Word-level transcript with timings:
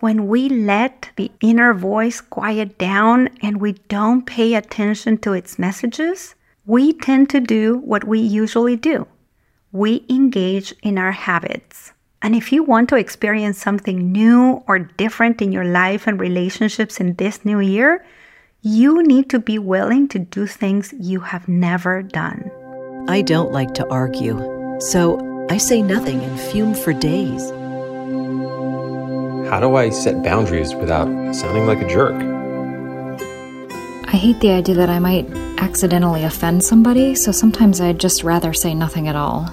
When 0.00 0.28
we 0.28 0.48
let 0.48 1.10
the 1.16 1.32
inner 1.40 1.74
voice 1.74 2.20
quiet 2.20 2.78
down 2.78 3.30
and 3.42 3.60
we 3.60 3.72
don't 3.88 4.24
pay 4.24 4.54
attention 4.54 5.18
to 5.18 5.32
its 5.32 5.58
messages, 5.58 6.36
we 6.66 6.92
tend 6.92 7.30
to 7.30 7.40
do 7.40 7.78
what 7.78 8.04
we 8.04 8.20
usually 8.20 8.76
do. 8.76 9.08
We 9.72 10.06
engage 10.08 10.72
in 10.84 10.98
our 10.98 11.10
habits. 11.10 11.94
And 12.22 12.36
if 12.36 12.52
you 12.52 12.62
want 12.62 12.88
to 12.90 12.94
experience 12.94 13.58
something 13.58 14.12
new 14.12 14.62
or 14.68 14.78
different 14.78 15.42
in 15.42 15.50
your 15.50 15.64
life 15.64 16.06
and 16.06 16.20
relationships 16.20 17.00
in 17.00 17.14
this 17.14 17.44
new 17.44 17.58
year, 17.58 18.06
you 18.62 19.02
need 19.02 19.28
to 19.30 19.40
be 19.40 19.58
willing 19.58 20.06
to 20.10 20.20
do 20.20 20.46
things 20.46 20.94
you 21.00 21.18
have 21.18 21.48
never 21.48 22.04
done. 22.04 22.48
I 23.08 23.22
don't 23.22 23.50
like 23.50 23.74
to 23.74 23.88
argue, 23.88 24.38
so 24.78 25.18
I 25.50 25.56
say 25.56 25.82
nothing 25.82 26.20
and 26.20 26.38
fume 26.38 26.76
for 26.76 26.92
days. 26.92 27.50
How 29.50 29.60
do 29.60 29.76
I 29.76 29.88
set 29.88 30.22
boundaries 30.22 30.74
without 30.74 31.06
sounding 31.34 31.66
like 31.66 31.80
a 31.80 31.88
jerk? 31.88 32.14
I 34.06 34.14
hate 34.14 34.38
the 34.40 34.50
idea 34.50 34.74
that 34.74 34.90
I 34.90 34.98
might 34.98 35.26
accidentally 35.56 36.24
offend 36.24 36.62
somebody, 36.62 37.14
so 37.14 37.32
sometimes 37.32 37.80
I'd 37.80 37.98
just 37.98 38.22
rather 38.22 38.52
say 38.52 38.74
nothing 38.74 39.08
at 39.08 39.16
all. 39.16 39.48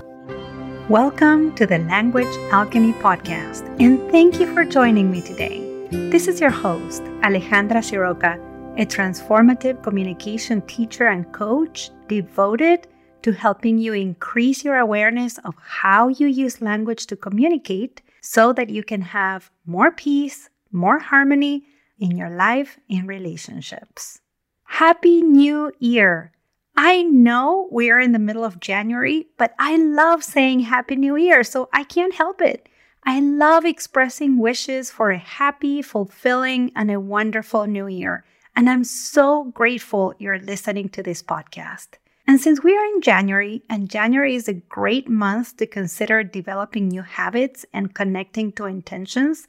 Welcome 0.90 1.56
to 1.56 1.66
the 1.66 1.78
Language 1.78 2.28
Alchemy 2.52 2.92
Podcast, 3.00 3.74
and 3.80 4.12
thank 4.12 4.38
you 4.38 4.54
for 4.54 4.66
joining 4.66 5.10
me 5.10 5.22
today. 5.22 5.62
This 5.92 6.28
is 6.28 6.42
your 6.42 6.50
host, 6.50 7.02
Alejandra 7.24 7.80
Siroca, 7.80 8.36
a 8.78 8.86
transformative 8.86 9.82
communication 9.82 10.62
teacher 10.64 11.08
and 11.08 11.32
coach 11.32 11.90
devoted 12.10 12.86
to 13.22 13.32
helping 13.32 13.78
you 13.78 13.94
increase 13.94 14.66
your 14.66 14.78
awareness 14.78 15.38
of 15.46 15.56
how 15.62 16.10
you 16.10 16.28
use 16.28 16.62
language 16.62 17.08
to 17.08 17.16
communicate 17.16 18.02
so 18.26 18.52
that 18.52 18.72
you 18.72 18.84
can 18.84 19.02
have 19.02 19.52
more 19.68 19.92
peace, 19.92 20.50
more 20.72 20.98
harmony 20.98 21.64
in 22.00 22.18
your 22.18 22.32
life 22.32 22.80
and 22.90 23.08
relationships. 23.08 24.20
Happy 24.64 25.22
New 25.22 25.72
Year! 25.78 26.32
I 26.76 27.04
know 27.04 27.70
we 27.72 27.92
are 27.92 28.00
in 28.00 28.14
the 28.14 28.20
middle 28.20 28.44
of 28.44 28.60
January, 28.60 29.28
but 29.38 29.54
I 29.60 29.78
love 29.78 30.24
saying 30.24 30.62
Happy 30.62 30.96
New 30.96 31.16
Year, 31.16 31.44
so 31.44 31.70
I 31.72 31.84
can't 31.84 32.16
help 32.16 32.42
it. 32.42 32.68
I 33.04 33.20
love 33.20 33.64
expressing 33.64 34.40
wishes 34.40 34.90
for 34.90 35.12
a 35.12 35.20
happy, 35.20 35.84
fulfilling, 35.84 36.72
and 36.76 36.90
a 36.90 37.00
wonderful 37.00 37.68
new 37.68 37.86
year. 37.86 38.26
And 38.56 38.68
I'm 38.68 38.84
so 38.84 39.44
grateful 39.44 40.16
you're 40.18 40.40
listening 40.40 40.90
to 40.90 41.04
this 41.04 41.22
podcast. 41.22 42.00
And 42.28 42.42
since 42.42 42.64
we 42.64 42.76
are 42.76 42.86
in 42.86 43.02
January, 43.02 43.62
and 43.70 43.90
January 43.90 44.36
is 44.36 44.48
a 44.48 44.54
great 44.54 45.08
month 45.08 45.58
to 45.58 45.68
consider 45.68 46.24
developing 46.24 46.88
new 46.88 47.04
habits 47.04 47.66
and 47.72 47.94
connecting 47.94 48.52
to 48.54 48.66
intentions, 48.66 49.48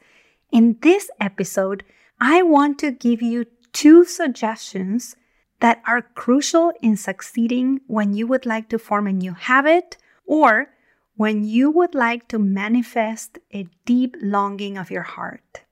in 0.52 0.77
this 0.83 1.10
episode, 1.20 1.84
I 2.20 2.42
want 2.42 2.78
to 2.80 2.91
give 2.91 3.22
you 3.22 3.46
two 3.72 4.05
suggestions 4.05 5.16
that 5.60 5.83
are 5.86 6.02
crucial 6.02 6.72
in 6.83 6.96
succeeding 6.96 7.80
when 7.86 8.14
you 8.14 8.27
would 8.27 8.46
like 8.46 8.68
to 8.68 8.78
form 8.78 9.06
a 9.06 9.12
new 9.12 9.33
habit 9.33 9.96
or 10.27 10.68
when 11.16 11.44
you 11.44 11.70
would 11.70 11.94
like 11.94 12.28
to 12.28 12.38
manifest 12.38 13.38
a 13.52 13.66
deep 13.86 14.16
longing 14.20 14.77
of 14.77 14.90
your 14.90 15.02
heart. 15.02 15.62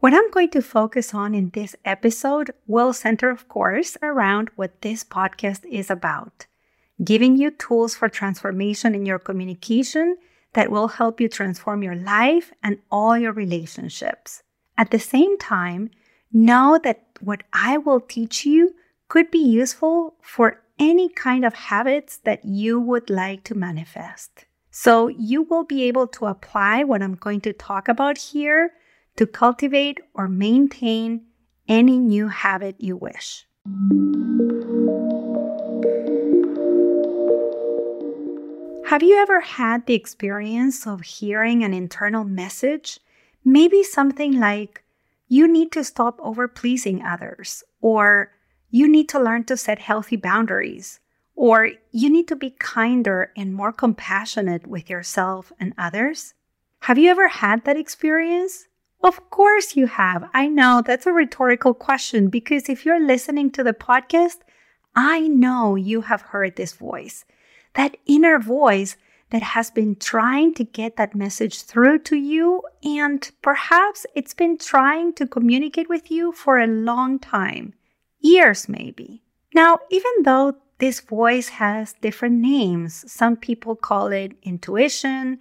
What 0.00 0.14
I'm 0.14 0.30
going 0.30 0.50
to 0.50 0.62
focus 0.62 1.12
on 1.12 1.34
in 1.34 1.50
this 1.50 1.74
episode 1.84 2.52
will 2.68 2.92
center, 2.92 3.30
of 3.30 3.48
course, 3.48 3.96
around 4.00 4.48
what 4.54 4.80
this 4.82 5.02
podcast 5.02 5.64
is 5.64 5.90
about 5.90 6.46
giving 7.02 7.36
you 7.36 7.50
tools 7.50 7.94
for 7.94 8.08
transformation 8.08 8.94
in 8.94 9.06
your 9.06 9.18
communication 9.20 10.16
that 10.54 10.70
will 10.70 10.88
help 10.88 11.20
you 11.20 11.28
transform 11.28 11.82
your 11.82 11.94
life 11.94 12.52
and 12.62 12.78
all 12.90 13.16
your 13.16 13.32
relationships. 13.32 14.42
At 14.76 14.90
the 14.90 14.98
same 14.98 15.38
time, 15.38 15.90
know 16.32 16.78
that 16.82 17.04
what 17.20 17.44
I 17.52 17.78
will 17.78 18.00
teach 18.00 18.44
you 18.44 18.74
could 19.08 19.30
be 19.30 19.38
useful 19.38 20.14
for 20.20 20.60
any 20.78 21.08
kind 21.08 21.44
of 21.44 21.54
habits 21.54 22.18
that 22.18 22.44
you 22.44 22.80
would 22.80 23.10
like 23.10 23.44
to 23.44 23.54
manifest. 23.54 24.46
So 24.70 25.06
you 25.06 25.42
will 25.42 25.64
be 25.64 25.84
able 25.84 26.08
to 26.08 26.26
apply 26.26 26.82
what 26.82 27.02
I'm 27.02 27.14
going 27.14 27.40
to 27.42 27.52
talk 27.52 27.88
about 27.88 28.18
here 28.18 28.72
to 29.18 29.26
cultivate 29.26 30.00
or 30.14 30.28
maintain 30.28 31.26
any 31.66 31.98
new 31.98 32.28
habit 32.28 32.76
you 32.78 32.96
wish. 32.96 33.44
Have 38.86 39.02
you 39.02 39.16
ever 39.16 39.40
had 39.40 39.86
the 39.86 39.94
experience 39.94 40.86
of 40.86 41.00
hearing 41.00 41.64
an 41.64 41.74
internal 41.74 42.22
message? 42.22 43.00
Maybe 43.44 43.82
something 43.82 44.38
like, 44.38 44.84
you 45.26 45.48
need 45.48 45.72
to 45.72 45.82
stop 45.82 46.20
over 46.22 46.46
pleasing 46.46 47.02
others, 47.02 47.64
or 47.80 48.30
you 48.70 48.86
need 48.86 49.08
to 49.08 49.20
learn 49.20 49.42
to 49.46 49.56
set 49.56 49.80
healthy 49.80 50.16
boundaries, 50.16 51.00
or 51.34 51.70
you 51.90 52.08
need 52.08 52.28
to 52.28 52.36
be 52.36 52.50
kinder 52.50 53.32
and 53.36 53.52
more 53.52 53.72
compassionate 53.72 54.68
with 54.68 54.88
yourself 54.88 55.52
and 55.58 55.74
others. 55.76 56.34
Have 56.82 56.98
you 56.98 57.10
ever 57.10 57.26
had 57.26 57.64
that 57.64 57.76
experience? 57.76 58.67
Of 59.02 59.30
course 59.30 59.76
you 59.76 59.86
have. 59.86 60.28
I 60.34 60.48
know 60.48 60.82
that's 60.84 61.06
a 61.06 61.12
rhetorical 61.12 61.72
question 61.72 62.28
because 62.28 62.68
if 62.68 62.84
you're 62.84 63.04
listening 63.04 63.50
to 63.52 63.62
the 63.62 63.72
podcast, 63.72 64.38
I 64.96 65.28
know 65.28 65.76
you 65.76 66.02
have 66.02 66.22
heard 66.22 66.56
this 66.56 66.72
voice, 66.72 67.24
that 67.74 67.96
inner 68.06 68.38
voice 68.40 68.96
that 69.30 69.42
has 69.42 69.70
been 69.70 69.94
trying 69.96 70.54
to 70.54 70.64
get 70.64 70.96
that 70.96 71.14
message 71.14 71.62
through 71.62 72.00
to 72.00 72.16
you, 72.16 72.62
and 72.82 73.30
perhaps 73.42 74.06
it's 74.14 74.34
been 74.34 74.58
trying 74.58 75.12
to 75.12 75.26
communicate 75.26 75.88
with 75.88 76.10
you 76.10 76.32
for 76.32 76.58
a 76.58 76.66
long 76.66 77.18
time, 77.18 77.74
years 78.20 78.68
maybe. 78.68 79.22
Now, 79.54 79.78
even 79.90 80.10
though 80.24 80.56
this 80.78 81.00
voice 81.00 81.48
has 81.48 81.94
different 82.00 82.36
names, 82.36 83.10
some 83.10 83.36
people 83.36 83.76
call 83.76 84.08
it 84.08 84.32
intuition, 84.42 85.40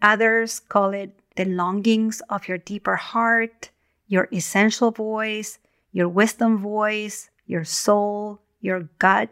others 0.00 0.60
call 0.60 0.90
it 0.90 1.12
the 1.36 1.44
longings 1.44 2.20
of 2.28 2.48
your 2.48 2.58
deeper 2.58 2.96
heart, 2.96 3.70
your 4.08 4.28
essential 4.32 4.90
voice, 4.90 5.58
your 5.92 6.08
wisdom 6.08 6.58
voice, 6.58 7.30
your 7.46 7.64
soul, 7.64 8.40
your 8.60 8.88
gut, 8.98 9.30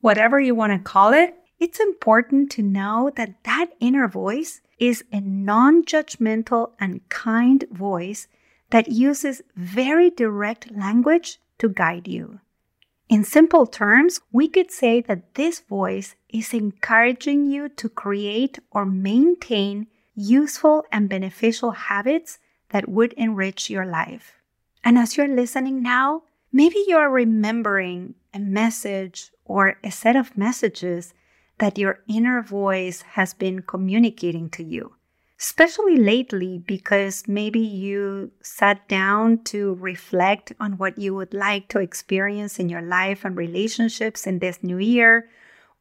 whatever 0.00 0.40
you 0.40 0.54
want 0.54 0.72
to 0.72 0.78
call 0.78 1.12
it, 1.12 1.34
it's 1.58 1.80
important 1.80 2.50
to 2.52 2.62
know 2.62 3.12
that 3.16 3.44
that 3.44 3.70
inner 3.80 4.08
voice 4.08 4.60
is 4.78 5.04
a 5.12 5.20
non 5.20 5.84
judgmental 5.84 6.72
and 6.80 7.08
kind 7.08 7.64
voice 7.70 8.26
that 8.70 8.88
uses 8.88 9.42
very 9.54 10.10
direct 10.10 10.72
language 10.72 11.38
to 11.58 11.68
guide 11.68 12.08
you. 12.08 12.40
In 13.08 13.24
simple 13.24 13.66
terms, 13.66 14.20
we 14.32 14.48
could 14.48 14.70
say 14.70 15.00
that 15.02 15.34
this 15.34 15.60
voice 15.60 16.16
is 16.30 16.52
encouraging 16.54 17.46
you 17.46 17.68
to 17.68 17.88
create 17.88 18.58
or 18.70 18.84
maintain 18.86 19.86
useful 20.14 20.84
and 20.92 21.08
beneficial 21.08 21.70
habits 21.72 22.38
that 22.70 22.88
would 22.88 23.12
enrich 23.14 23.70
your 23.70 23.86
life. 23.86 24.34
And 24.84 24.98
as 24.98 25.16
you're 25.16 25.28
listening 25.28 25.82
now, 25.82 26.22
maybe 26.52 26.82
you're 26.86 27.10
remembering 27.10 28.14
a 28.34 28.38
message 28.38 29.30
or 29.44 29.78
a 29.84 29.90
set 29.90 30.16
of 30.16 30.36
messages 30.36 31.14
that 31.58 31.78
your 31.78 32.00
inner 32.08 32.42
voice 32.42 33.02
has 33.02 33.34
been 33.34 33.62
communicating 33.62 34.48
to 34.50 34.64
you, 34.64 34.94
especially 35.38 35.96
lately 35.96 36.58
because 36.58 37.28
maybe 37.28 37.60
you 37.60 38.32
sat 38.42 38.88
down 38.88 39.42
to 39.44 39.74
reflect 39.74 40.52
on 40.58 40.72
what 40.78 40.98
you 40.98 41.14
would 41.14 41.32
like 41.32 41.68
to 41.68 41.78
experience 41.78 42.58
in 42.58 42.68
your 42.68 42.82
life 42.82 43.24
and 43.24 43.36
relationships 43.36 44.26
in 44.26 44.38
this 44.40 44.62
new 44.62 44.78
year, 44.78 45.28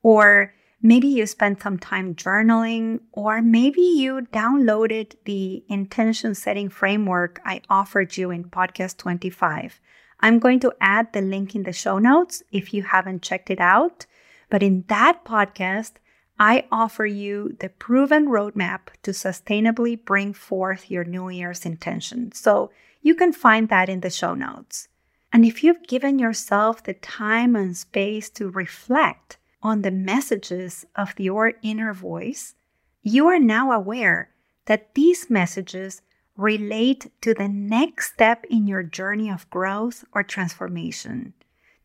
or 0.04 0.54
Maybe 0.84 1.08
you 1.08 1.28
spent 1.28 1.62
some 1.62 1.78
time 1.78 2.16
journaling, 2.16 3.02
or 3.12 3.42
maybe 3.42 3.82
you 3.82 4.28
downloaded 4.34 5.14
the 5.26 5.64
intention 5.70 6.34
setting 6.34 6.70
framework 6.70 7.40
I 7.46 7.62
offered 7.70 8.18
you 8.18 8.32
in 8.32 8.46
podcast 8.46 8.98
25. 8.98 9.80
I'm 10.22 10.40
going 10.40 10.60
to 10.62 10.74
add 10.82 11.14
the 11.14 11.22
link 11.22 11.54
in 11.54 11.64
the 11.64 11.74
show 11.74 12.00
notes 12.00 12.42
if 12.52 12.74
you 12.74 12.82
haven't 12.84 13.22
checked 13.22 13.52
it 13.52 13.60
out. 13.60 14.08
But 14.50 14.64
in 14.64 14.84
that 14.88 15.24
podcast, 15.24 15.94
I 16.40 16.66
offer 16.72 17.06
you 17.06 17.56
the 17.60 17.70
proven 17.70 18.28
roadmap 18.28 18.90
to 19.04 19.12
sustainably 19.12 20.04
bring 20.04 20.34
forth 20.34 20.90
your 20.90 21.04
New 21.04 21.30
Year's 21.30 21.66
intention. 21.66 22.32
So 22.32 22.72
you 23.04 23.14
can 23.14 23.34
find 23.34 23.70
that 23.70 23.90
in 23.90 24.00
the 24.00 24.10
show 24.10 24.34
notes. 24.34 24.88
And 25.32 25.46
if 25.46 25.64
you've 25.64 25.88
given 25.88 26.18
yourself 26.18 26.84
the 26.84 26.96
time 26.96 27.56
and 27.56 27.78
space 27.78 28.30
to 28.32 28.50
reflect, 28.50 29.38
on 29.64 29.82
the 29.82 29.92
messages 29.92 30.86
of 30.96 31.20
your 31.20 31.54
inner 31.62 31.94
voice, 31.94 32.56
you 33.04 33.28
are 33.28 33.40
now 33.40 33.72
aware 33.72 34.30
that 34.66 34.94
these 34.96 35.30
messages 35.30 36.02
relate 36.38 37.12
to 37.22 37.34
the 37.34 37.48
next 37.48 38.14
step 38.14 38.46
in 38.50 38.68
your 38.68 38.84
journey 38.84 39.30
of 39.30 39.50
growth 39.50 40.04
or 40.14 40.24
transformation, 40.24 41.34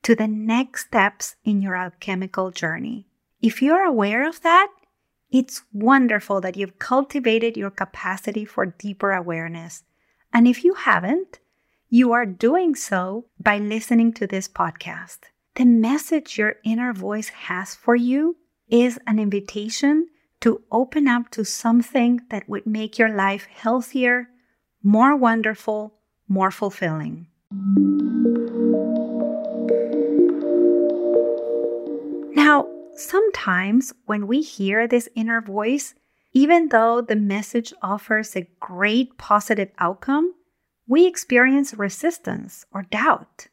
to 0.03 0.15
the 0.15 0.29
next 0.29 0.87
steps 0.87 1.37
in 1.45 1.61
your 1.61 1.75
alchemical 1.75 2.51
journey. 2.51 3.07
If 3.43 3.61
you're 3.61 3.85
aware 3.85 4.27
of 4.27 4.43
that, 4.43 4.69
it's 5.31 5.63
wonderful 5.73 6.41
that 6.41 6.57
you've 6.57 6.79
cultivated 6.79 7.57
your 7.57 7.71
capacity 7.71 8.45
for 8.45 8.67
deeper 8.67 9.13
awareness. 9.13 9.83
And 10.33 10.47
if 10.47 10.65
you 10.65 10.75
haven't, 10.75 11.41
you 11.89 12.13
are 12.13 12.27
doing 12.27 12.75
so 12.75 13.27
by 13.39 13.59
listening 13.59 14.13
to 14.15 14.27
this 14.27 14.49
podcast. 14.49 15.19
The 15.57 15.65
message 15.65 16.37
your 16.37 16.57
inner 16.65 16.93
voice 16.93 17.31
has 17.31 17.75
for 17.75 17.97
you 17.97 18.37
is 18.69 18.99
an 19.07 19.19
invitation 19.19 20.09
to 20.43 20.61
open 20.71 21.09
up 21.09 21.31
to 21.31 21.47
something 21.47 22.21
that 22.29 22.47
would 22.47 22.67
make 22.67 22.99
your 22.99 23.09
life 23.09 23.47
healthier, 23.47 24.29
more 24.83 25.17
wonderful, 25.17 25.95
more 26.29 26.51
fulfilling. 26.51 27.29
Now, 32.35 32.69
sometimes 32.95 33.95
when 34.05 34.27
we 34.27 34.43
hear 34.43 34.87
this 34.87 35.09
inner 35.15 35.41
voice, 35.41 35.95
even 36.35 36.69
though 36.69 37.01
the 37.01 37.17
message 37.17 37.73
offers 37.81 38.37
a 38.37 38.47
great 38.61 39.17
positive 39.17 39.71
outcome, 39.79 40.35
we 40.87 41.07
experience 41.07 41.73
resistance 41.73 42.67
or 42.71 42.83
doubt. 42.83 43.47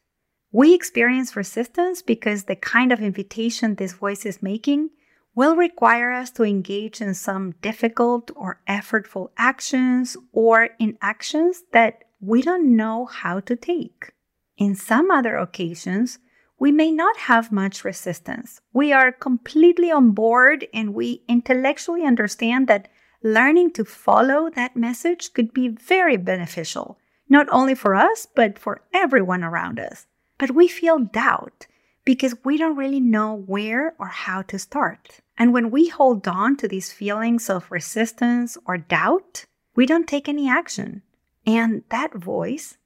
We 0.54 0.72
experience 0.72 1.34
resistance 1.34 2.00
because 2.00 2.44
the 2.44 2.54
kind 2.54 2.92
of 2.92 3.00
invitation 3.00 3.74
this 3.74 3.92
voice 3.92 4.24
is 4.24 4.40
making 4.40 4.90
will 5.34 5.56
require 5.56 6.12
us 6.12 6.30
to 6.30 6.44
engage 6.44 7.00
in 7.00 7.14
some 7.14 7.56
difficult 7.60 8.30
or 8.36 8.60
effortful 8.68 9.30
actions 9.36 10.16
or 10.30 10.68
in 10.78 10.96
actions 11.02 11.64
that 11.72 12.04
we 12.20 12.40
don't 12.40 12.76
know 12.76 13.06
how 13.06 13.40
to 13.40 13.56
take. 13.56 14.12
In 14.56 14.76
some 14.76 15.10
other 15.10 15.36
occasions, 15.36 16.20
we 16.56 16.70
may 16.70 16.92
not 16.92 17.16
have 17.16 17.50
much 17.50 17.84
resistance. 17.84 18.60
We 18.72 18.92
are 18.92 19.10
completely 19.10 19.90
on 19.90 20.12
board 20.12 20.68
and 20.72 20.94
we 20.94 21.24
intellectually 21.26 22.04
understand 22.04 22.68
that 22.68 22.88
learning 23.24 23.72
to 23.72 23.84
follow 23.84 24.50
that 24.50 24.76
message 24.76 25.32
could 25.32 25.52
be 25.52 25.66
very 25.66 26.16
beneficial, 26.16 26.96
not 27.28 27.48
only 27.50 27.74
for 27.74 27.96
us, 27.96 28.28
but 28.36 28.56
for 28.56 28.82
everyone 28.92 29.42
around 29.42 29.80
us. 29.80 30.06
But 30.38 30.52
we 30.52 30.68
feel 30.68 30.98
doubt 30.98 31.66
because 32.04 32.34
we 32.44 32.58
don't 32.58 32.76
really 32.76 33.00
know 33.00 33.34
where 33.34 33.94
or 33.98 34.08
how 34.08 34.42
to 34.42 34.58
start. 34.58 35.20
And 35.38 35.52
when 35.52 35.70
we 35.70 35.88
hold 35.88 36.28
on 36.28 36.56
to 36.58 36.68
these 36.68 36.92
feelings 36.92 37.48
of 37.48 37.70
resistance 37.70 38.56
or 38.66 38.78
doubt, 38.78 39.46
we 39.74 39.86
don't 39.86 40.06
take 40.06 40.28
any 40.28 40.48
action. 40.48 41.02
And 41.46 41.82
that 41.90 42.14
voice 42.14 42.76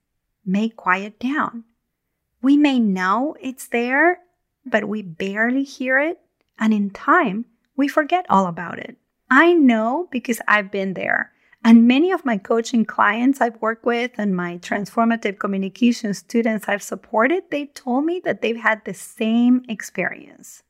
may 0.44 0.68
quiet 0.68 1.18
down. 1.18 1.64
We 2.40 2.56
may 2.56 2.78
know 2.78 3.36
it's 3.40 3.66
there, 3.66 4.20
but 4.64 4.88
we 4.88 5.02
barely 5.02 5.64
hear 5.64 5.98
it. 5.98 6.20
And 6.58 6.72
in 6.72 6.90
time, 6.90 7.44
we 7.76 7.88
forget 7.88 8.26
all 8.28 8.46
about 8.46 8.78
it. 8.78 8.96
I 9.30 9.52
know 9.52 10.08
because 10.10 10.40
I've 10.48 10.70
been 10.70 10.94
there. 10.94 11.32
And 11.68 11.86
many 11.86 12.12
of 12.12 12.24
my 12.24 12.38
coaching 12.38 12.86
clients 12.86 13.42
I've 13.42 13.60
worked 13.60 13.84
with 13.84 14.12
and 14.16 14.34
my 14.34 14.56
transformative 14.56 15.38
communication 15.38 16.14
students 16.14 16.64
I've 16.66 16.82
supported, 16.82 17.42
they 17.50 17.66
told 17.66 18.06
me 18.06 18.22
that 18.24 18.40
they've 18.40 18.56
had 18.56 18.82
the 18.86 18.94
same 18.94 19.66
experience. 19.68 20.62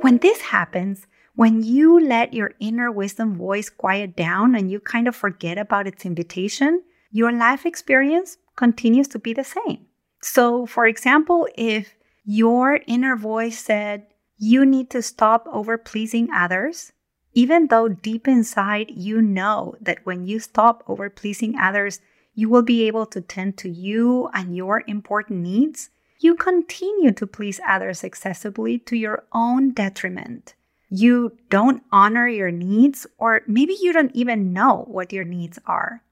When 0.00 0.18
this 0.18 0.40
happens, 0.40 1.06
when 1.36 1.62
you 1.62 2.00
let 2.00 2.34
your 2.34 2.50
inner 2.58 2.90
wisdom 2.90 3.36
voice 3.36 3.70
quiet 3.70 4.16
down 4.16 4.56
and 4.56 4.72
you 4.72 4.80
kind 4.80 5.06
of 5.06 5.14
forget 5.14 5.56
about 5.56 5.86
its 5.86 6.04
invitation, 6.04 6.82
your 7.12 7.30
life 7.30 7.64
experience 7.64 8.38
continues 8.56 9.06
to 9.06 9.20
be 9.20 9.32
the 9.32 9.44
same. 9.44 9.86
So, 10.20 10.66
for 10.66 10.88
example, 10.88 11.46
if 11.54 11.94
your 12.24 12.80
inner 12.88 13.14
voice 13.14 13.60
said, 13.60 14.09
you 14.40 14.66
need 14.66 14.90
to 14.90 15.02
stop 15.02 15.46
over 15.52 15.78
pleasing 15.78 16.28
others, 16.34 16.92
even 17.32 17.68
though 17.68 17.86
deep 17.86 18.26
inside 18.26 18.90
you 18.90 19.22
know 19.22 19.76
that 19.80 20.04
when 20.04 20.26
you 20.26 20.40
stop 20.40 20.82
over 20.88 21.08
pleasing 21.08 21.56
others, 21.56 22.00
you 22.34 22.48
will 22.48 22.64
be 22.64 22.88
able 22.88 23.06
to 23.06 23.20
tend 23.20 23.56
to 23.58 23.68
you 23.68 24.28
and 24.34 24.56
your 24.56 24.82
important 24.88 25.38
needs, 25.40 25.90
you 26.18 26.34
continue 26.34 27.12
to 27.12 27.26
please 27.26 27.60
others 27.64 28.02
excessively 28.02 28.78
to 28.80 28.96
your 28.96 29.22
own 29.32 29.70
detriment 29.70 30.54
you 30.90 31.38
don't 31.48 31.84
honor 31.92 32.26
your 32.26 32.50
needs, 32.50 33.06
or 33.16 33.42
maybe 33.46 33.76
you 33.80 33.92
don't 33.92 34.14
even 34.14 34.52
know 34.52 34.84
what 34.88 35.12
your 35.12 35.24
needs 35.24 35.58
are. 35.64 36.02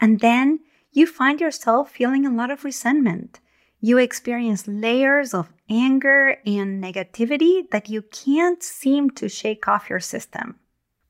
And 0.00 0.20
then 0.20 0.60
you 0.92 1.06
find 1.06 1.40
yourself 1.40 1.90
feeling 1.90 2.24
a 2.24 2.32
lot 2.32 2.50
of 2.50 2.64
resentment. 2.64 3.40
You 3.82 3.96
experience 3.96 4.68
layers 4.68 5.32
of 5.32 5.50
anger 5.70 6.36
and 6.44 6.82
negativity 6.84 7.68
that 7.70 7.88
you 7.88 8.02
can't 8.02 8.62
seem 8.62 9.10
to 9.12 9.28
shake 9.28 9.66
off 9.66 9.88
your 9.88 10.00
system. 10.00 10.56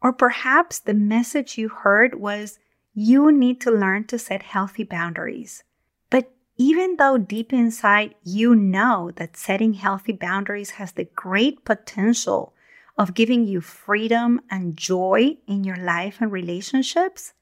Or 0.00 0.12
perhaps 0.12 0.78
the 0.78 0.94
message 0.94 1.58
you 1.58 1.69
heard 1.69 2.14
was 2.14 2.61
you 2.94 3.32
need 3.32 3.61
to 3.62 3.72
learn 3.72 4.05
to 4.05 4.19
set 4.19 4.43
healthy 4.43 4.84
boundaries. 4.84 5.64
But 6.11 6.32
even 6.56 6.96
though 6.96 7.19
deep 7.19 7.52
inside 7.52 8.14
you 8.22 8.55
know 8.55 9.11
that 9.17 9.37
setting 9.37 9.75
healthy 9.75 10.12
boundaries 10.12 10.70
has 10.72 10.93
the 10.93 11.05
great 11.17 11.64
potential 11.64 12.55
of 12.96 13.14
giving 13.14 13.46
you 13.46 13.61
freedom 13.61 14.40
and 14.49 14.76
joy 14.76 15.38
in 15.49 15.64
your 15.64 15.76
life 15.76 16.19
and 16.20 16.31
relationships, 16.31 17.32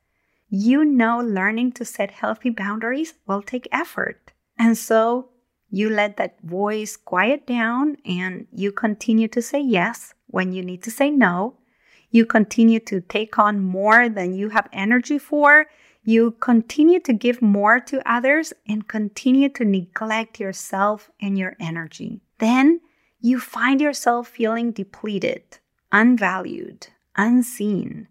you 0.48 0.84
know 0.84 1.18
learning 1.18 1.72
to 1.72 1.84
set 1.84 2.12
healthy 2.12 2.48
boundaries 2.48 3.14
will 3.26 3.42
take 3.42 3.68
effort. 3.70 4.27
And 4.58 4.76
so 4.76 5.30
you 5.70 5.90
let 5.90 6.16
that 6.16 6.40
voice 6.42 6.96
quiet 6.96 7.46
down 7.46 7.96
and 8.04 8.46
you 8.52 8.72
continue 8.72 9.28
to 9.28 9.42
say 9.42 9.60
yes 9.60 10.14
when 10.26 10.52
you 10.52 10.62
need 10.62 10.82
to 10.84 10.90
say 10.90 11.10
no. 11.10 11.54
You 12.10 12.24
continue 12.24 12.80
to 12.80 13.00
take 13.02 13.38
on 13.38 13.60
more 13.60 14.08
than 14.08 14.34
you 14.34 14.48
have 14.48 14.68
energy 14.72 15.18
for. 15.18 15.66
You 16.02 16.32
continue 16.40 17.00
to 17.00 17.12
give 17.12 17.42
more 17.42 17.80
to 17.80 18.10
others 18.10 18.54
and 18.66 18.88
continue 18.88 19.50
to 19.50 19.64
neglect 19.64 20.40
yourself 20.40 21.10
and 21.20 21.38
your 21.38 21.54
energy. 21.60 22.22
Then 22.38 22.80
you 23.20 23.38
find 23.38 23.80
yourself 23.80 24.28
feeling 24.28 24.72
depleted, 24.72 25.58
unvalued, 25.92 26.88
unseen. 27.16 28.08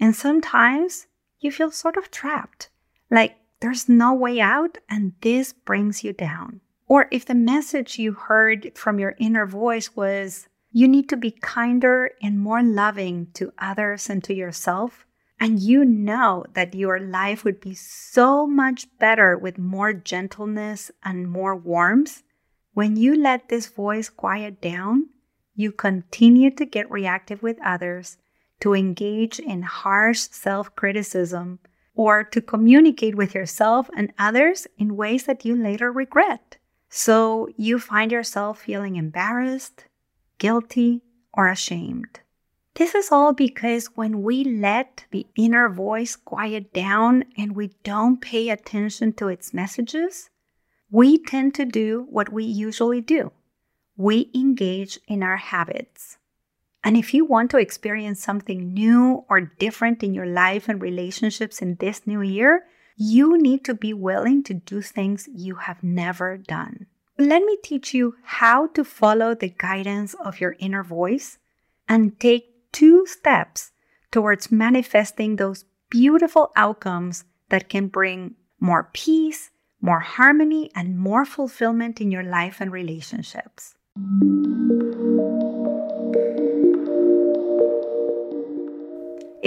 And 0.00 0.16
sometimes 0.16 1.06
you 1.38 1.52
feel 1.52 1.70
sort 1.70 1.96
of 1.96 2.10
trapped, 2.10 2.70
like 3.10 3.36
there's 3.60 3.88
no 3.88 4.14
way 4.14 4.40
out, 4.40 4.78
and 4.88 5.12
this 5.20 5.52
brings 5.52 6.04
you 6.04 6.12
down. 6.12 6.60
Or 6.86 7.08
if 7.10 7.24
the 7.24 7.34
message 7.34 7.98
you 7.98 8.12
heard 8.12 8.72
from 8.76 8.98
your 8.98 9.14
inner 9.18 9.46
voice 9.46 9.94
was, 9.94 10.48
you 10.70 10.86
need 10.86 11.08
to 11.08 11.16
be 11.16 11.30
kinder 11.30 12.10
and 12.22 12.38
more 12.38 12.62
loving 12.62 13.28
to 13.34 13.52
others 13.58 14.08
and 14.08 14.22
to 14.24 14.34
yourself, 14.34 15.06
and 15.40 15.60
you 15.60 15.84
know 15.84 16.44
that 16.54 16.74
your 16.74 16.98
life 16.98 17.44
would 17.44 17.60
be 17.60 17.74
so 17.74 18.46
much 18.46 18.86
better 18.98 19.36
with 19.36 19.58
more 19.58 19.92
gentleness 19.92 20.90
and 21.04 21.30
more 21.30 21.54
warmth, 21.54 22.22
when 22.74 22.96
you 22.96 23.16
let 23.16 23.48
this 23.48 23.66
voice 23.66 24.08
quiet 24.08 24.60
down, 24.60 25.08
you 25.54 25.72
continue 25.72 26.50
to 26.52 26.64
get 26.64 26.90
reactive 26.90 27.42
with 27.42 27.58
others, 27.60 28.18
to 28.60 28.74
engage 28.74 29.40
in 29.40 29.62
harsh 29.62 30.20
self 30.30 30.74
criticism, 30.76 31.58
or 31.98 32.22
to 32.22 32.40
communicate 32.40 33.16
with 33.16 33.34
yourself 33.34 33.90
and 33.96 34.12
others 34.20 34.68
in 34.78 34.96
ways 34.96 35.24
that 35.24 35.44
you 35.44 35.56
later 35.56 35.90
regret. 35.90 36.56
So 36.88 37.48
you 37.56 37.80
find 37.80 38.12
yourself 38.12 38.60
feeling 38.60 38.94
embarrassed, 38.94 39.84
guilty, 40.38 41.02
or 41.34 41.48
ashamed. 41.48 42.20
This 42.76 42.94
is 42.94 43.10
all 43.10 43.32
because 43.32 43.86
when 43.96 44.22
we 44.22 44.44
let 44.44 45.06
the 45.10 45.26
inner 45.36 45.68
voice 45.68 46.14
quiet 46.14 46.72
down 46.72 47.24
and 47.36 47.56
we 47.56 47.72
don't 47.82 48.20
pay 48.20 48.50
attention 48.50 49.12
to 49.14 49.26
its 49.26 49.52
messages, 49.52 50.30
we 50.92 51.18
tend 51.18 51.56
to 51.56 51.64
do 51.64 52.06
what 52.08 52.32
we 52.32 52.44
usually 52.44 53.00
do 53.00 53.32
we 53.96 54.30
engage 54.32 55.00
in 55.08 55.24
our 55.24 55.36
habits. 55.36 56.17
And 56.84 56.96
if 56.96 57.12
you 57.12 57.24
want 57.24 57.50
to 57.50 57.58
experience 57.58 58.22
something 58.22 58.72
new 58.72 59.24
or 59.28 59.40
different 59.40 60.02
in 60.02 60.14
your 60.14 60.26
life 60.26 60.68
and 60.68 60.80
relationships 60.80 61.60
in 61.60 61.76
this 61.76 62.06
new 62.06 62.22
year, 62.22 62.64
you 62.96 63.38
need 63.38 63.64
to 63.64 63.74
be 63.74 63.92
willing 63.92 64.42
to 64.44 64.54
do 64.54 64.82
things 64.82 65.28
you 65.32 65.56
have 65.56 65.82
never 65.82 66.36
done. 66.36 66.86
Let 67.18 67.42
me 67.42 67.56
teach 67.62 67.94
you 67.94 68.14
how 68.22 68.68
to 68.68 68.84
follow 68.84 69.34
the 69.34 69.48
guidance 69.48 70.14
of 70.14 70.40
your 70.40 70.56
inner 70.58 70.84
voice 70.84 71.38
and 71.88 72.18
take 72.20 72.54
two 72.72 73.06
steps 73.06 73.72
towards 74.10 74.52
manifesting 74.52 75.36
those 75.36 75.64
beautiful 75.90 76.52
outcomes 76.54 77.24
that 77.48 77.68
can 77.68 77.88
bring 77.88 78.34
more 78.60 78.90
peace, 78.92 79.50
more 79.80 80.00
harmony, 80.00 80.70
and 80.74 80.98
more 80.98 81.24
fulfillment 81.24 82.00
in 82.00 82.10
your 82.10 82.24
life 82.24 82.60
and 82.60 82.72
relationships. 82.72 83.74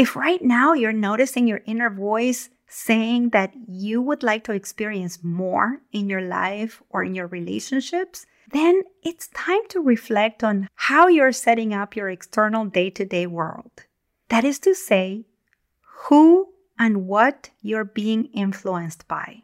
If 0.01 0.15
right 0.15 0.41
now 0.41 0.73
you're 0.73 0.93
noticing 0.93 1.47
your 1.47 1.61
inner 1.67 1.91
voice 1.91 2.49
saying 2.67 3.29
that 3.37 3.53
you 3.67 4.01
would 4.01 4.23
like 4.23 4.43
to 4.45 4.51
experience 4.51 5.23
more 5.23 5.83
in 5.91 6.09
your 6.09 6.23
life 6.23 6.81
or 6.89 7.03
in 7.03 7.13
your 7.13 7.27
relationships, 7.27 8.25
then 8.51 8.81
it's 9.03 9.27
time 9.27 9.61
to 9.69 9.79
reflect 9.79 10.43
on 10.43 10.69
how 10.73 11.07
you're 11.07 11.31
setting 11.31 11.71
up 11.71 11.95
your 11.95 12.09
external 12.09 12.65
day 12.65 12.89
to 12.89 13.05
day 13.05 13.27
world. 13.27 13.69
That 14.29 14.43
is 14.43 14.57
to 14.61 14.73
say, 14.73 15.25
who 16.05 16.47
and 16.79 17.05
what 17.05 17.51
you're 17.61 17.85
being 17.85 18.25
influenced 18.33 19.07
by. 19.07 19.43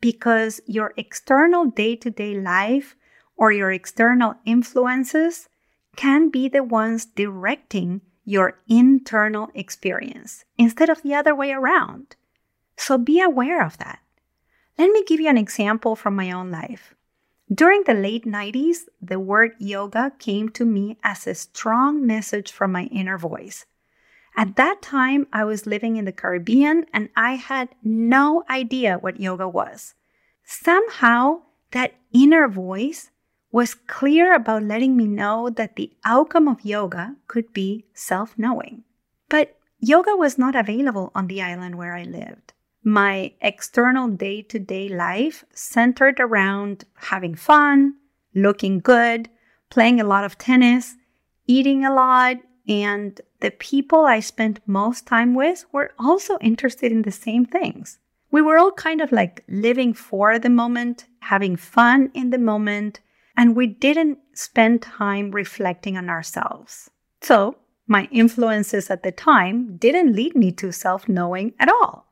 Because 0.00 0.60
your 0.66 0.94
external 0.96 1.64
day 1.64 1.96
to 1.96 2.12
day 2.12 2.38
life 2.38 2.94
or 3.36 3.50
your 3.50 3.72
external 3.72 4.36
influences 4.44 5.48
can 5.96 6.28
be 6.28 6.48
the 6.48 6.62
ones 6.62 7.06
directing 7.06 8.02
your 8.26 8.58
internal 8.68 9.48
experience 9.54 10.44
instead 10.58 10.90
of 10.90 11.02
the 11.02 11.14
other 11.14 11.34
way 11.34 11.52
around. 11.52 12.16
So 12.76 12.98
be 12.98 13.22
aware 13.22 13.64
of 13.64 13.78
that. 13.78 14.00
Let 14.76 14.90
me 14.90 15.04
give 15.04 15.20
you 15.20 15.30
an 15.30 15.38
example 15.38 15.96
from 15.96 16.14
my 16.14 16.30
own 16.30 16.50
life. 16.50 16.94
During 17.52 17.84
the 17.84 17.94
late 17.94 18.24
90s, 18.24 18.88
the 19.00 19.20
word 19.20 19.52
yoga 19.58 20.12
came 20.18 20.48
to 20.50 20.64
me 20.64 20.98
as 21.04 21.26
a 21.26 21.34
strong 21.34 22.04
message 22.04 22.50
from 22.50 22.72
my 22.72 22.84
inner 22.84 23.16
voice. 23.16 23.64
At 24.36 24.56
that 24.56 24.82
time, 24.82 25.28
I 25.32 25.44
was 25.44 25.66
living 25.66 25.96
in 25.96 26.04
the 26.04 26.12
Caribbean 26.12 26.84
and 26.92 27.08
I 27.16 27.36
had 27.36 27.68
no 27.82 28.42
idea 28.50 28.98
what 28.98 29.20
yoga 29.20 29.48
was. 29.48 29.94
Somehow, 30.44 31.42
that 31.70 31.94
inner 32.12 32.48
voice 32.48 33.10
was 33.56 33.74
clear 33.74 34.34
about 34.34 34.62
letting 34.62 34.94
me 34.94 35.06
know 35.06 35.48
that 35.48 35.76
the 35.76 35.90
outcome 36.04 36.46
of 36.46 36.62
yoga 36.62 37.16
could 37.26 37.54
be 37.54 37.86
self 37.94 38.34
knowing. 38.36 38.84
But 39.30 39.56
yoga 39.80 40.14
was 40.14 40.36
not 40.36 40.54
available 40.54 41.10
on 41.14 41.26
the 41.26 41.40
island 41.40 41.76
where 41.76 41.94
I 41.96 42.02
lived. 42.02 42.52
My 42.84 43.32
external 43.40 44.08
day 44.08 44.42
to 44.42 44.58
day 44.58 44.90
life 44.90 45.42
centered 45.54 46.20
around 46.20 46.84
having 46.96 47.34
fun, 47.34 47.94
looking 48.34 48.78
good, 48.78 49.30
playing 49.70 50.02
a 50.02 50.10
lot 50.12 50.24
of 50.24 50.36
tennis, 50.36 50.96
eating 51.46 51.82
a 51.82 51.94
lot, 51.94 52.36
and 52.68 53.18
the 53.40 53.52
people 53.52 54.04
I 54.04 54.20
spent 54.20 54.60
most 54.66 55.06
time 55.06 55.34
with 55.34 55.64
were 55.72 55.92
also 55.98 56.36
interested 56.42 56.92
in 56.92 57.00
the 57.00 57.10
same 57.26 57.46
things. 57.46 58.00
We 58.30 58.42
were 58.42 58.58
all 58.58 58.72
kind 58.72 59.00
of 59.00 59.12
like 59.12 59.44
living 59.48 59.94
for 59.94 60.38
the 60.38 60.50
moment, 60.50 61.06
having 61.20 61.56
fun 61.56 62.10
in 62.12 62.28
the 62.28 62.44
moment, 62.52 63.00
and 63.36 63.54
we 63.54 63.66
didn't 63.66 64.18
spend 64.32 64.82
time 64.82 65.30
reflecting 65.30 65.96
on 65.96 66.08
ourselves. 66.08 66.90
So, 67.20 67.56
my 67.86 68.08
influences 68.10 68.90
at 68.90 69.02
the 69.02 69.12
time 69.12 69.76
didn't 69.76 70.14
lead 70.14 70.34
me 70.34 70.50
to 70.52 70.72
self 70.72 71.08
knowing 71.08 71.54
at 71.58 71.68
all. 71.68 72.06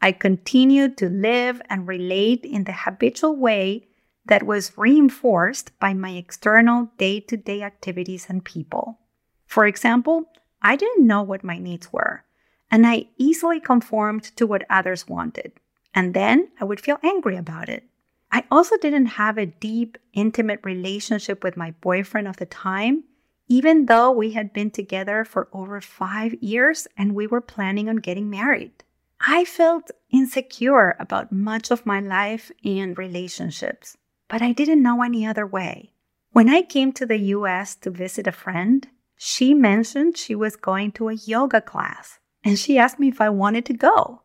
I 0.00 0.12
continued 0.12 0.96
to 0.98 1.08
live 1.08 1.62
and 1.70 1.86
relate 1.86 2.44
in 2.44 2.64
the 2.64 2.72
habitual 2.72 3.36
way 3.36 3.88
that 4.26 4.42
was 4.42 4.76
reinforced 4.76 5.78
by 5.78 5.94
my 5.94 6.10
external 6.10 6.90
day 6.98 7.20
to 7.20 7.36
day 7.36 7.62
activities 7.62 8.26
and 8.28 8.44
people. 8.44 8.98
For 9.46 9.66
example, 9.66 10.30
I 10.62 10.76
didn't 10.76 11.06
know 11.06 11.22
what 11.22 11.44
my 11.44 11.58
needs 11.58 11.92
were, 11.92 12.24
and 12.70 12.86
I 12.86 13.06
easily 13.18 13.60
conformed 13.60 14.24
to 14.36 14.46
what 14.46 14.66
others 14.68 15.06
wanted, 15.06 15.52
and 15.94 16.14
then 16.14 16.48
I 16.60 16.64
would 16.64 16.80
feel 16.80 16.98
angry 17.02 17.36
about 17.36 17.68
it. 17.68 17.84
I 18.34 18.42
also 18.50 18.76
didn't 18.76 19.06
have 19.06 19.38
a 19.38 19.46
deep, 19.46 19.96
intimate 20.12 20.58
relationship 20.64 21.44
with 21.44 21.56
my 21.56 21.70
boyfriend 21.80 22.26
of 22.26 22.38
the 22.38 22.46
time, 22.46 23.04
even 23.46 23.86
though 23.86 24.10
we 24.10 24.32
had 24.32 24.52
been 24.52 24.72
together 24.72 25.24
for 25.24 25.46
over 25.52 25.80
five 25.80 26.34
years 26.42 26.88
and 26.98 27.14
we 27.14 27.28
were 27.28 27.40
planning 27.40 27.88
on 27.88 27.98
getting 27.98 28.28
married. 28.28 28.72
I 29.20 29.44
felt 29.44 29.92
insecure 30.10 30.96
about 30.98 31.30
much 31.30 31.70
of 31.70 31.86
my 31.86 32.00
life 32.00 32.50
and 32.64 32.98
relationships, 32.98 33.96
but 34.26 34.42
I 34.42 34.50
didn't 34.50 34.82
know 34.82 35.04
any 35.04 35.24
other 35.24 35.46
way. 35.46 35.92
When 36.32 36.48
I 36.48 36.62
came 36.62 36.92
to 36.94 37.06
the 37.06 37.18
US 37.36 37.76
to 37.76 37.90
visit 37.92 38.26
a 38.26 38.32
friend, 38.32 38.88
she 39.16 39.54
mentioned 39.54 40.16
she 40.16 40.34
was 40.34 40.56
going 40.56 40.90
to 40.92 41.08
a 41.08 41.14
yoga 41.14 41.60
class 41.60 42.18
and 42.42 42.58
she 42.58 42.78
asked 42.78 42.98
me 42.98 43.06
if 43.06 43.20
I 43.20 43.28
wanted 43.28 43.64
to 43.66 43.74
go. 43.74 44.22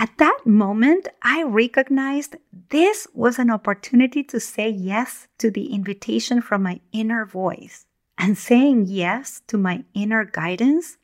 At 0.00 0.16
that 0.18 0.38
moment, 0.44 1.08
I 1.22 1.42
recognized 1.42 2.36
this 2.70 3.08
was 3.14 3.38
an 3.40 3.50
opportunity 3.50 4.22
to 4.24 4.38
say 4.38 4.68
yes 4.68 5.26
to 5.38 5.50
the 5.50 5.74
invitation 5.74 6.40
from 6.40 6.62
my 6.62 6.80
inner 6.92 7.26
voice. 7.26 7.84
And 8.16 8.38
saying 8.38 8.86
yes 8.86 9.42
to 9.48 9.58
my 9.58 9.84
inner 9.94 10.24
guidance 10.24 10.98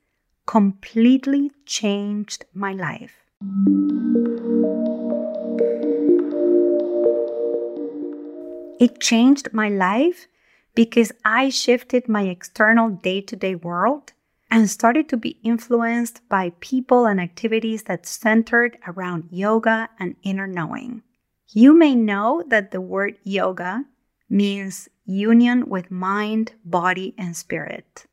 completely 0.47 1.51
changed 1.67 2.45
my 2.55 2.73
life. 2.73 3.15
It 8.79 9.01
changed 9.01 9.53
my 9.53 9.69
life 9.69 10.29
because 10.75 11.11
I 11.25 11.49
shifted 11.49 12.09
my 12.09 12.23
external 12.23 12.91
day 12.91 13.21
to 13.23 13.35
day 13.35 13.55
world 13.57 14.13
and 14.55 14.71
started 14.71 15.09
to 15.09 15.17
be 15.17 15.41
influenced 15.43 16.21
by 16.29 16.53
people 16.61 17.07
and 17.07 17.21
activities 17.21 17.83
that 17.83 18.07
centered 18.07 18.79
around 18.87 19.29
yoga 19.33 19.89
and 19.99 20.15
inner 20.23 20.47
knowing. 20.47 21.03
You 21.49 21.77
may 21.77 21.97
know 21.97 22.45
that 22.47 22.71
the 22.71 22.81
word 22.81 23.17
yoga 23.25 23.85
means 24.31 24.89
union 25.05 25.69
with 25.69 25.91
mind, 25.91 26.53
body, 26.65 27.17
and 27.19 27.37
spirit. 27.37 28.07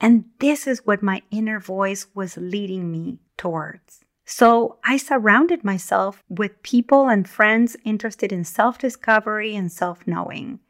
And 0.00 0.24
this 0.38 0.66
is 0.66 0.86
what 0.86 1.02
my 1.02 1.20
inner 1.30 1.60
voice 1.60 2.06
was 2.14 2.38
leading 2.38 2.90
me 2.90 3.18
towards. 3.36 4.00
So 4.24 4.78
I 4.82 4.96
surrounded 4.96 5.62
myself 5.62 6.24
with 6.30 6.62
people 6.62 7.10
and 7.10 7.28
friends 7.28 7.76
interested 7.84 8.32
in 8.32 8.44
self 8.44 8.78
discovery 8.78 9.54
and 9.54 9.70
self 9.70 10.06
knowing. 10.06 10.60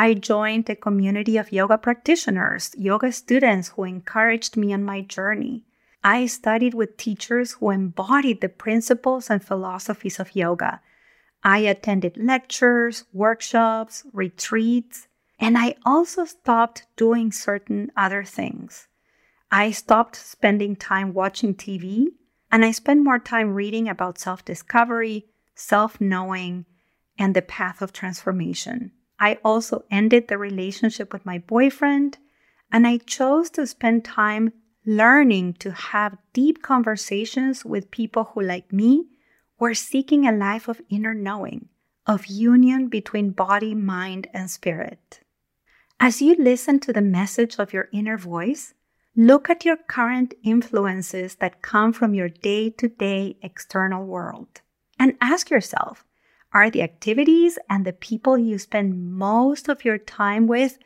I 0.00 0.14
joined 0.14 0.70
a 0.70 0.76
community 0.76 1.36
of 1.38 1.50
yoga 1.50 1.76
practitioners, 1.76 2.72
yoga 2.78 3.10
students 3.10 3.70
who 3.70 3.82
encouraged 3.82 4.56
me 4.56 4.72
on 4.72 4.84
my 4.84 5.00
journey. 5.00 5.64
I 6.04 6.26
studied 6.26 6.72
with 6.72 6.96
teachers 6.96 7.54
who 7.54 7.70
embodied 7.70 8.40
the 8.40 8.48
principles 8.48 9.28
and 9.28 9.42
philosophies 9.42 10.20
of 10.20 10.36
yoga. 10.36 10.80
I 11.42 11.58
attended 11.66 12.16
lectures, 12.16 13.06
workshops, 13.12 14.06
retreats, 14.12 15.08
and 15.40 15.58
I 15.58 15.74
also 15.84 16.24
stopped 16.26 16.86
doing 16.94 17.32
certain 17.32 17.90
other 17.96 18.22
things. 18.22 18.86
I 19.50 19.72
stopped 19.72 20.14
spending 20.14 20.76
time 20.76 21.12
watching 21.12 21.56
TV 21.56 22.06
and 22.52 22.64
I 22.64 22.70
spent 22.70 23.02
more 23.02 23.18
time 23.18 23.52
reading 23.52 23.88
about 23.88 24.20
self 24.20 24.44
discovery, 24.44 25.26
self 25.56 26.00
knowing, 26.00 26.66
and 27.18 27.34
the 27.34 27.42
path 27.42 27.82
of 27.82 27.92
transformation. 27.92 28.92
I 29.20 29.38
also 29.44 29.84
ended 29.90 30.28
the 30.28 30.38
relationship 30.38 31.12
with 31.12 31.26
my 31.26 31.38
boyfriend, 31.38 32.18
and 32.70 32.86
I 32.86 32.98
chose 32.98 33.50
to 33.50 33.66
spend 33.66 34.04
time 34.04 34.52
learning 34.86 35.54
to 35.54 35.72
have 35.72 36.18
deep 36.32 36.62
conversations 36.62 37.64
with 37.64 37.90
people 37.90 38.24
who, 38.32 38.42
like 38.42 38.72
me, 38.72 39.06
were 39.58 39.74
seeking 39.74 40.26
a 40.26 40.32
life 40.32 40.68
of 40.68 40.80
inner 40.88 41.14
knowing, 41.14 41.68
of 42.06 42.26
union 42.26 42.88
between 42.88 43.30
body, 43.30 43.74
mind, 43.74 44.28
and 44.32 44.50
spirit. 44.50 45.20
As 46.00 46.22
you 46.22 46.36
listen 46.38 46.78
to 46.80 46.92
the 46.92 47.02
message 47.02 47.58
of 47.58 47.72
your 47.72 47.88
inner 47.92 48.16
voice, 48.16 48.74
look 49.16 49.50
at 49.50 49.64
your 49.64 49.76
current 49.76 50.32
influences 50.44 51.34
that 51.36 51.60
come 51.60 51.92
from 51.92 52.14
your 52.14 52.28
day 52.28 52.70
to 52.70 52.88
day 52.88 53.36
external 53.42 54.04
world 54.04 54.60
and 54.96 55.16
ask 55.20 55.50
yourself 55.50 56.04
are 56.52 56.70
the 56.70 56.82
activities 56.82 57.58
and 57.68 57.84
the 57.84 57.92
people 57.92 58.38
you 58.38 58.58
spend 58.58 59.12
most 59.12 59.68
of 59.68 59.84
your 59.84 59.98
time 59.98 60.46
with 60.46 60.78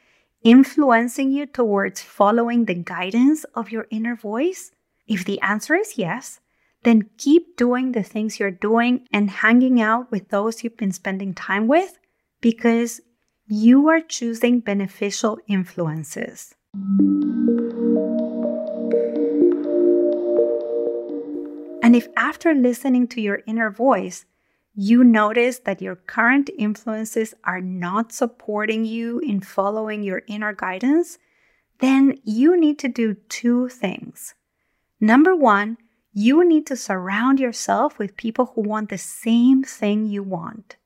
influencing 0.43 1.31
you 1.31 1.47
towards 1.47 2.03
following 2.03 2.65
the 2.65 2.75
guidance 2.75 3.45
of 3.55 3.71
your 3.71 3.87
inner 3.91 4.17
voice? 4.17 4.73
If 5.07 5.25
the 5.25 5.41
answer 5.41 5.75
is 5.75 5.99
yes, 5.99 6.41
then 6.83 7.11
keep 7.17 7.57
doing 7.57 7.93
the 7.93 8.03
things 8.03 8.41
you're 8.41 8.51
doing 8.51 9.07
and 9.13 9.31
hanging 9.31 9.81
out 9.81 10.11
with 10.11 10.31
those 10.31 10.65
you've 10.65 10.77
been 10.77 10.93
spending 10.93 11.33
time 11.33 11.69
with 11.69 11.99
because 12.41 13.01
you 13.47 13.89
are 13.89 14.01
choosing 14.01 14.61
beneficial 14.61 15.39
influences. 15.47 16.55
And 21.85 21.97
if 21.97 22.09
after 22.17 22.55
listening 22.55 23.07
to 23.09 23.21
your 23.21 23.43
inner 23.47 23.71
voice, 23.71 24.25
you 24.75 25.05
notice 25.05 25.59
that 25.61 25.83
your 25.83 25.97
current 25.97 26.51
influences 26.59 27.35
are 27.45 27.61
not 27.61 28.13
supporting 28.13 28.85
you 28.85 29.19
in 29.19 29.41
following 29.41 30.03
your 30.03 30.23
inner 30.27 30.53
guidance, 30.53 31.19
then 31.81 32.19
you 32.25 32.59
need 32.59 32.79
to 32.79 32.89
do 32.89 33.15
two 33.29 33.69
things. 33.69 34.35
Number 35.01 35.35
one, 35.37 35.77
you 36.15 36.47
need 36.47 36.67
to 36.67 36.77
surround 36.77 37.41
yourself 37.41 37.99
with 37.99 38.17
people 38.17 38.53
who 38.55 38.63
want 38.63 38.89
the 38.89 38.99
same 38.99 39.63
thing 39.63 40.07
you 40.07 40.23
want. 40.23 40.77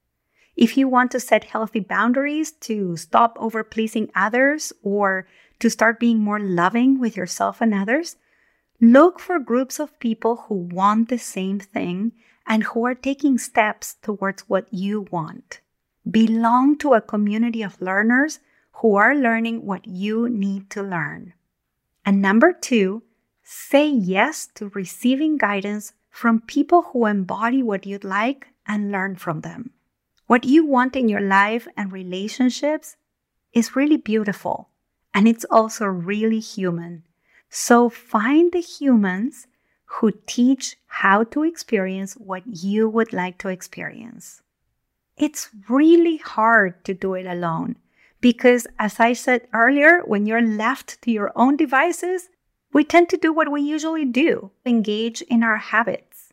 If 0.56 0.76
you 0.76 0.88
want 0.88 1.10
to 1.10 1.20
set 1.20 1.44
healthy 1.44 1.80
boundaries 1.80 2.52
to 2.62 2.96
stop 2.96 3.36
over 3.38 3.62
pleasing 3.62 4.10
others 4.14 4.72
or 4.82 5.28
to 5.58 5.68
start 5.68 6.00
being 6.00 6.20
more 6.20 6.40
loving 6.40 6.98
with 6.98 7.16
yourself 7.16 7.60
and 7.60 7.74
others, 7.74 8.16
look 8.80 9.20
for 9.20 9.38
groups 9.38 9.78
of 9.78 9.98
people 10.00 10.46
who 10.48 10.54
want 10.54 11.08
the 11.08 11.18
same 11.18 11.60
thing 11.60 12.12
and 12.46 12.62
who 12.64 12.84
are 12.86 12.94
taking 12.94 13.38
steps 13.38 13.96
towards 14.02 14.42
what 14.48 14.72
you 14.72 15.06
want. 15.10 15.60
Belong 16.08 16.78
to 16.78 16.94
a 16.94 17.00
community 17.00 17.62
of 17.62 17.80
learners 17.80 18.40
who 18.74 18.94
are 18.94 19.14
learning 19.14 19.64
what 19.64 19.86
you 19.86 20.28
need 20.28 20.70
to 20.70 20.82
learn. 20.82 21.32
And 22.04 22.22
number 22.22 22.52
two, 22.52 23.02
say 23.42 23.88
yes 23.88 24.48
to 24.54 24.68
receiving 24.68 25.36
guidance 25.36 25.92
from 26.10 26.40
people 26.40 26.82
who 26.82 27.06
embody 27.06 27.62
what 27.62 27.86
you'd 27.86 28.04
like 28.04 28.48
and 28.66 28.92
learn 28.92 29.16
from 29.16 29.40
them. 29.40 29.70
What 30.26 30.44
you 30.44 30.64
want 30.64 30.96
in 30.96 31.08
your 31.08 31.20
life 31.20 31.66
and 31.76 31.92
relationships 31.92 32.96
is 33.52 33.76
really 33.76 33.96
beautiful 33.96 34.70
and 35.14 35.26
it's 35.26 35.46
also 35.50 35.86
really 35.86 36.40
human. 36.40 37.02
So 37.48 37.88
find 37.88 38.52
the 38.52 38.60
humans 38.60 39.46
who 39.96 40.12
teach 40.26 40.76
how 40.86 41.24
to 41.24 41.42
experience 41.42 42.14
what 42.14 42.42
you 42.46 42.88
would 42.88 43.12
like 43.12 43.38
to 43.38 43.48
experience. 43.48 44.42
It's 45.16 45.48
really 45.68 46.18
hard 46.18 46.84
to 46.84 46.92
do 46.92 47.14
it 47.14 47.24
alone 47.24 47.76
because, 48.20 48.66
as 48.78 49.00
I 49.00 49.14
said 49.14 49.48
earlier, 49.54 50.00
when 50.00 50.26
you're 50.26 50.42
left 50.42 51.00
to 51.02 51.10
your 51.10 51.32
own 51.34 51.56
devices, 51.56 52.28
we 52.72 52.84
tend 52.84 53.08
to 53.08 53.16
do 53.16 53.32
what 53.32 53.50
we 53.50 53.62
usually 53.62 54.04
do 54.04 54.50
engage 54.66 55.22
in 55.22 55.42
our 55.42 55.56
habits. 55.56 56.32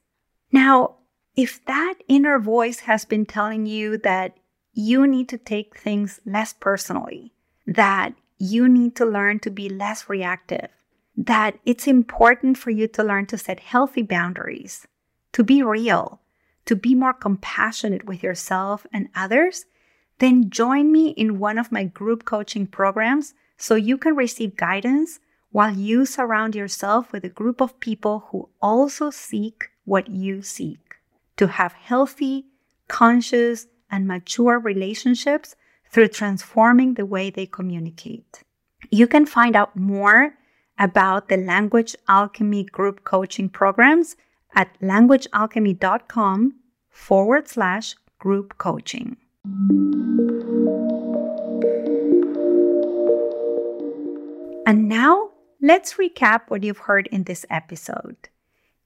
Now, 0.51 0.95
if 1.35 1.63
that 1.65 1.95
inner 2.09 2.39
voice 2.39 2.79
has 2.81 3.05
been 3.05 3.25
telling 3.25 3.65
you 3.65 3.97
that 3.99 4.35
you 4.73 5.07
need 5.07 5.29
to 5.29 5.37
take 5.37 5.77
things 5.77 6.19
less 6.25 6.51
personally, 6.51 7.31
that 7.65 8.13
you 8.37 8.67
need 8.67 8.95
to 8.97 9.05
learn 9.05 9.39
to 9.39 9.49
be 9.49 9.69
less 9.69 10.09
reactive, 10.09 10.69
that 11.15 11.59
it's 11.65 11.87
important 11.87 12.57
for 12.57 12.71
you 12.71 12.87
to 12.87 13.03
learn 13.03 13.25
to 13.27 13.37
set 13.37 13.59
healthy 13.59 14.01
boundaries, 14.01 14.87
to 15.31 15.43
be 15.43 15.61
real, 15.61 16.21
to 16.65 16.75
be 16.75 16.95
more 16.95 17.13
compassionate 17.13 18.05
with 18.05 18.23
yourself 18.23 18.85
and 18.91 19.09
others, 19.15 19.65
then 20.19 20.49
join 20.49 20.91
me 20.91 21.09
in 21.09 21.39
one 21.39 21.57
of 21.57 21.71
my 21.71 21.83
group 21.83 22.25
coaching 22.25 22.65
programs 22.65 23.33
so 23.57 23.75
you 23.75 23.97
can 23.97 24.15
receive 24.15 24.55
guidance 24.55 25.19
while 25.51 25.73
you 25.73 26.05
surround 26.05 26.55
yourself 26.55 27.11
with 27.11 27.23
a 27.23 27.29
group 27.29 27.61
of 27.61 27.79
people 27.79 28.27
who 28.31 28.49
also 28.61 29.09
seek 29.09 29.69
what 29.85 30.09
you 30.09 30.41
seek 30.41 30.95
to 31.37 31.47
have 31.47 31.73
healthy, 31.73 32.45
conscious, 32.87 33.67
and 33.91 34.07
mature 34.07 34.59
relationships 34.59 35.55
through 35.91 36.07
transforming 36.07 36.95
the 36.95 37.05
way 37.05 37.29
they 37.29 37.45
communicate. 37.45 38.41
You 38.89 39.07
can 39.07 39.25
find 39.25 39.55
out 39.55 39.75
more 39.75 40.33
about 40.77 41.29
the 41.29 41.37
Language 41.37 41.95
Alchemy 42.07 42.65
group 42.65 43.03
coaching 43.03 43.49
programs 43.49 44.15
at 44.55 44.79
languagealchemy.com 44.81 46.55
forward 46.89 47.47
slash 47.47 47.95
group 48.19 48.57
coaching. 48.57 49.17
And 54.65 54.87
now 54.87 55.31
let's 55.61 55.95
recap 55.95 56.43
what 56.47 56.63
you've 56.63 56.77
heard 56.77 57.07
in 57.07 57.23
this 57.23 57.45
episode. 57.49 58.29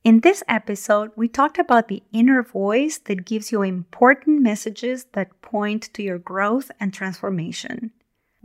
In 0.03 0.21
this 0.21 0.41
episode, 0.47 1.11
we 1.15 1.27
talked 1.27 1.59
about 1.59 1.89
the 1.89 2.01
inner 2.13 2.41
voice 2.41 2.97
that 2.97 3.25
gives 3.25 3.51
you 3.51 3.61
important 3.61 4.41
messages 4.41 5.05
that 5.13 5.41
point 5.41 5.93
to 5.93 6.01
your 6.01 6.17
growth 6.17 6.71
and 6.79 6.93
transformation. 6.93 7.91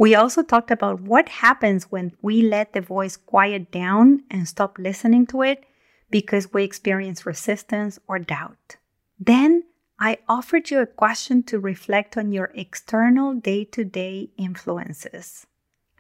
We 0.03 0.17
also 0.17 0.43
talked 0.43 0.73
about 0.73 1.01
what 1.01 1.29
happens 1.29 1.93
when 1.93 2.11
we 2.21 2.43
let 2.43 2.73
the 2.73 2.81
voice 2.81 3.17
quiet 3.17 3.71
down 3.71 4.25
and 4.33 4.49
stop 4.49 4.77
listening 4.77 5.27
to 5.29 5.43
it 5.43 5.63
because 6.11 6.53
we 6.53 6.65
experience 6.65 7.25
resistance 7.25 8.01
or 8.09 8.19
doubt. 8.19 8.79
Then 9.21 9.63
I 10.01 10.19
offered 10.29 10.73
you 10.73 10.81
a 10.81 10.87
question 10.87 11.45
to 11.45 11.61
reflect 11.61 12.17
on 12.17 12.33
your 12.33 12.51
external 12.53 13.35
day 13.35 13.63
to 13.67 13.85
day 13.85 14.31
influences. 14.37 15.47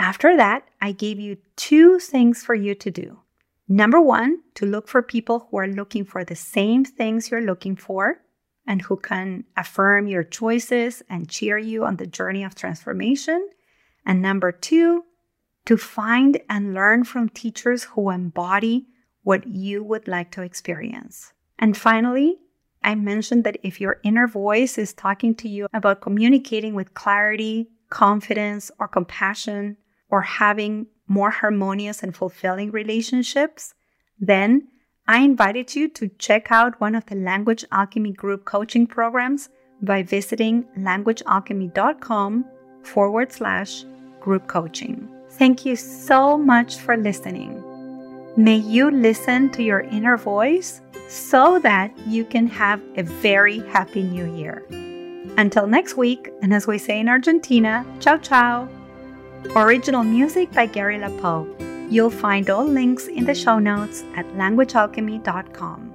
After 0.00 0.36
that, 0.36 0.66
I 0.80 0.90
gave 0.90 1.20
you 1.20 1.36
two 1.54 2.00
things 2.00 2.42
for 2.42 2.56
you 2.56 2.74
to 2.74 2.90
do. 2.90 3.20
Number 3.68 4.00
one, 4.00 4.40
to 4.54 4.66
look 4.66 4.88
for 4.88 5.02
people 5.02 5.46
who 5.48 5.58
are 5.58 5.68
looking 5.68 6.04
for 6.04 6.24
the 6.24 6.34
same 6.34 6.84
things 6.84 7.30
you're 7.30 7.40
looking 7.40 7.76
for 7.76 8.20
and 8.66 8.82
who 8.82 8.96
can 8.96 9.44
affirm 9.56 10.08
your 10.08 10.24
choices 10.24 11.04
and 11.08 11.30
cheer 11.30 11.56
you 11.56 11.84
on 11.84 11.98
the 11.98 12.06
journey 12.08 12.42
of 12.42 12.56
transformation. 12.56 13.48
And 14.04 14.20
number 14.20 14.52
two, 14.52 15.04
to 15.66 15.76
find 15.76 16.40
and 16.48 16.74
learn 16.74 17.04
from 17.04 17.28
teachers 17.28 17.84
who 17.84 18.10
embody 18.10 18.86
what 19.22 19.46
you 19.46 19.84
would 19.84 20.08
like 20.08 20.30
to 20.32 20.42
experience. 20.42 21.32
And 21.58 21.76
finally, 21.76 22.38
I 22.82 22.96
mentioned 22.96 23.44
that 23.44 23.58
if 23.62 23.80
your 23.80 24.00
inner 24.02 24.26
voice 24.26 24.76
is 24.76 24.92
talking 24.92 25.34
to 25.36 25.48
you 25.48 25.68
about 25.72 26.00
communicating 26.00 26.74
with 26.74 26.94
clarity, 26.94 27.68
confidence, 27.90 28.70
or 28.80 28.88
compassion, 28.88 29.76
or 30.10 30.22
having 30.22 30.86
more 31.06 31.30
harmonious 31.30 32.02
and 32.02 32.16
fulfilling 32.16 32.70
relationships, 32.72 33.74
then 34.18 34.68
I 35.06 35.18
invited 35.18 35.74
you 35.74 35.88
to 35.90 36.08
check 36.18 36.50
out 36.50 36.80
one 36.80 36.94
of 36.94 37.06
the 37.06 37.14
Language 37.14 37.64
Alchemy 37.70 38.12
group 38.12 38.44
coaching 38.44 38.86
programs 38.86 39.48
by 39.80 40.02
visiting 40.02 40.64
languagealchemy.com 40.78 42.44
forward 42.82 43.32
slash 43.32 43.84
group 44.20 44.46
coaching. 44.46 45.08
Thank 45.30 45.64
you 45.64 45.76
so 45.76 46.38
much 46.38 46.76
for 46.76 46.96
listening. 46.96 47.62
May 48.36 48.56
you 48.56 48.90
listen 48.90 49.50
to 49.52 49.62
your 49.62 49.80
inner 49.80 50.16
voice 50.16 50.80
so 51.08 51.58
that 51.60 51.90
you 52.06 52.24
can 52.24 52.46
have 52.46 52.80
a 52.96 53.02
very 53.02 53.58
happy 53.68 54.02
new 54.02 54.34
year. 54.34 54.64
Until 55.36 55.66
next 55.66 55.96
week, 55.96 56.30
and 56.42 56.52
as 56.52 56.66
we 56.66 56.78
say 56.78 57.00
in 57.00 57.08
Argentina, 57.08 57.84
ciao 58.00 58.18
ciao. 58.18 58.68
Original 59.56 60.04
music 60.04 60.52
by 60.52 60.66
Gary 60.66 60.98
LaPoe. 60.98 61.46
You'll 61.90 62.10
find 62.10 62.48
all 62.48 62.64
links 62.64 63.06
in 63.06 63.24
the 63.24 63.34
show 63.34 63.58
notes 63.58 64.04
at 64.14 64.26
languagealchemy.com. 64.34 65.91